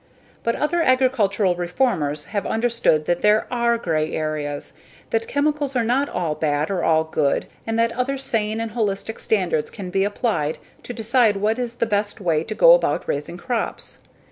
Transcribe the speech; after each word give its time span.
But 0.41 0.55
other 0.55 0.81
agricultural 0.81 1.53
reformers 1.53 2.25
have 2.33 2.47
understood 2.47 3.05
that 3.05 3.21
there 3.21 3.45
are 3.51 3.77
gray 3.77 4.13
areas 4.15 4.73
that 5.11 5.27
chemicals 5.27 5.75
are 5.75 5.83
not 5.83 6.09
all 6.09 6.33
bad 6.33 6.71
or 6.71 6.83
all 6.83 7.03
good 7.03 7.45
and 7.67 7.77
that 7.77 7.91
other 7.91 8.17
sane 8.17 8.59
and 8.59 8.71
holistic 8.71 9.19
standards 9.19 9.69
can 9.69 9.91
be 9.91 10.03
applied 10.03 10.57
to 10.81 10.91
decide 10.93 11.35
what 11.37 11.59
is 11.59 11.75
the 11.75 11.85
best 11.85 12.19
way 12.19 12.43
to 12.45 12.55
go 12.55 12.73
about 12.73 13.07
raising 13.07 13.37
crops. 13.37 13.99